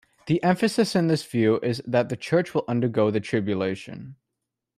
[0.25, 4.15] The emphasis in this view is that the church will undergo the tribulation.